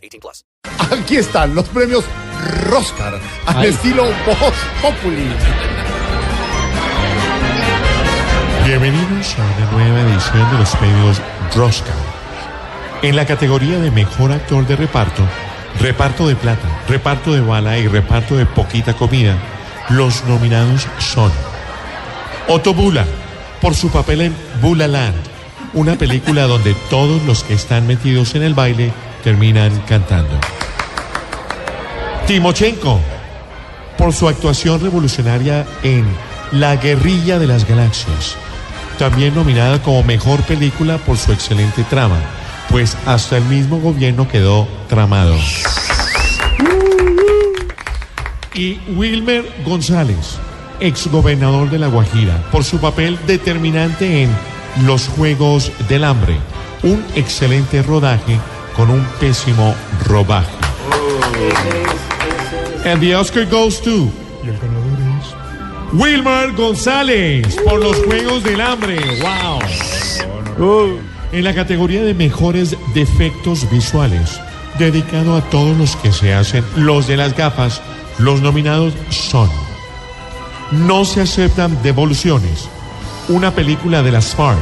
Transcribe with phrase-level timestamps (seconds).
[0.00, 0.44] 18 plus.
[0.90, 2.04] Aquí están los premios
[2.68, 5.28] Roscar al estilo Voz Populi.
[8.64, 11.20] Bienvenidos a una nueva edición de los premios
[11.54, 11.94] Roscar.
[13.02, 15.22] En la categoría de mejor actor de reparto,
[15.80, 19.36] reparto de plata, reparto de bala y reparto de poquita comida,
[19.88, 21.32] los nominados son
[22.48, 23.06] Otto Bula,
[23.60, 25.16] por su papel en Bula Land,
[25.74, 28.92] una película donde todos los que están metidos en el baile
[29.22, 30.38] terminan cantando.
[32.26, 33.00] Timochenko,
[33.98, 36.06] por su actuación revolucionaria en
[36.52, 38.36] La guerrilla de las galaxias,
[38.98, 42.18] también nominada como mejor película por su excelente trama,
[42.70, 45.36] pues hasta el mismo gobierno quedó tramado.
[48.54, 50.38] Y Wilmer González,
[50.80, 54.30] exgobernador de La Guajira, por su papel determinante en
[54.86, 56.36] Los Juegos del Hambre,
[56.82, 58.38] un excelente rodaje
[58.76, 59.74] con un pésimo
[60.06, 60.50] robaje.
[62.84, 64.10] And the Oscar goes to
[64.42, 65.40] Y el ganador es.
[65.92, 68.98] Wilmer González por los Juegos del Hambre.
[69.20, 70.98] ¡Wow!
[71.32, 74.40] En la categoría de mejores defectos visuales,
[74.78, 77.80] dedicado a todos los que se hacen los de las gafas,
[78.18, 79.50] los nominados son
[80.72, 82.68] No se aceptan devoluciones,
[83.28, 84.58] una película de la Spark,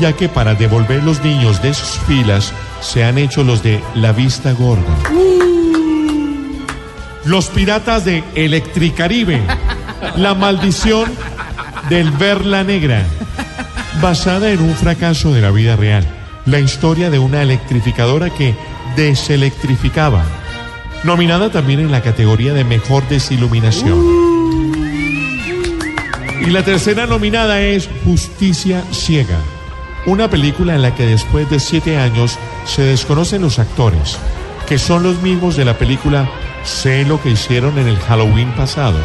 [0.00, 4.12] ya que para devolver los niños de sus filas se han hecho los de La
[4.12, 4.96] Vista Gorda.
[7.24, 9.40] Los piratas de Electricaribe.
[10.16, 11.10] La maldición
[11.88, 13.04] del Verla Negra.
[14.00, 16.06] Basada en un fracaso de la vida real.
[16.46, 18.54] La historia de una electrificadora que
[18.96, 20.24] deselectrificaba.
[21.04, 23.98] Nominada también en la categoría de mejor desiluminación.
[26.40, 29.38] Y la tercera nominada es Justicia Ciega.
[30.06, 34.18] Una película en la que después de siete años se desconocen los actores,
[34.66, 36.28] que son los mismos de la película
[36.64, 38.98] Sé lo que hicieron en el Halloween pasado.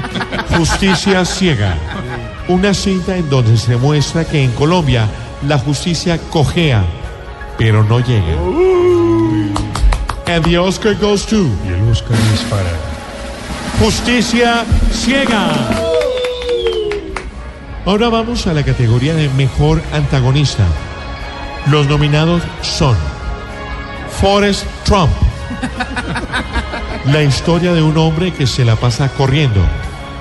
[0.56, 1.76] Justicia Ciega.
[2.48, 5.08] Una cinta en donde se muestra que en Colombia
[5.46, 6.84] la justicia cojea,
[7.56, 8.34] pero no llega.
[10.26, 12.70] And the Oscar goes to Y el Oscar es para.
[13.80, 15.89] Justicia Ciega.
[17.90, 20.62] Ahora vamos a la categoría de mejor antagonista.
[21.72, 22.96] Los nominados son
[24.20, 25.10] Forrest Trump.
[27.06, 29.60] La historia de un hombre que se la pasa corriendo,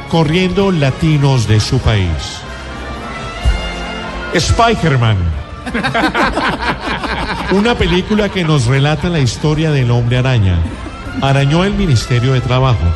[0.09, 2.41] corriendo latinos de su país.
[4.33, 5.17] Spider-Man.
[7.51, 10.57] Una película que nos relata la historia del hombre araña.
[11.21, 12.87] Arañó el Ministerio de Trabajo,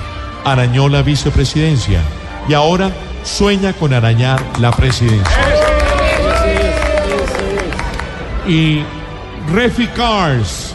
[0.44, 2.01] arañó la vicepresidencia
[2.50, 2.91] y ahora
[3.23, 5.38] sueña con arañar la presidencia.
[8.47, 8.84] Y
[9.51, 10.73] Refi Cars,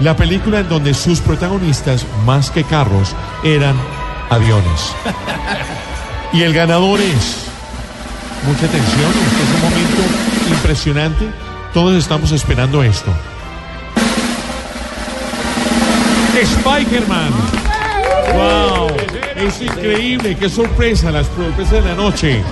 [0.00, 3.76] la película en donde sus protagonistas, más que carros, eran
[4.30, 4.94] aviones.
[6.32, 7.46] Y el ganador es,
[8.46, 10.02] mucha atención, este es un momento
[10.48, 11.30] impresionante,
[11.74, 13.12] todos estamos esperando esto.
[16.34, 17.32] Spider-Man.
[18.34, 19.31] ¡Wow!
[19.42, 22.42] Es increíble, qué sorpresa, las sorpresas de la noche.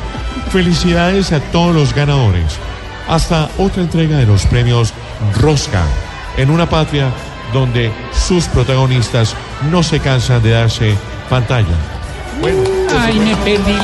[0.51, 2.59] Felicidades a todos los ganadores.
[3.09, 4.93] Hasta otra entrega de los premios
[5.41, 5.85] Rosca,
[6.37, 7.11] en una patria
[7.53, 9.37] donde sus protagonistas
[9.71, 10.97] no se cansan de darse
[11.29, 11.77] pantalla.
[12.99, 13.77] Ay, me perdí.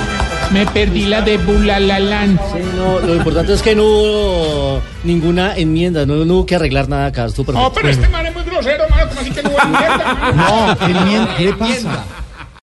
[0.51, 2.41] Me perdí la de Bulalalan.
[2.53, 6.89] Sí, no, lo importante es que no hubo ninguna enmienda, no, no hubo que arreglar
[6.89, 7.27] nada acá.
[7.53, 9.09] No, pero este man es muy grosero, mano.
[9.09, 10.33] ¿Cómo así que no hubo enmienda?
[10.35, 12.05] No, ¿qué, ¿qué le pasa?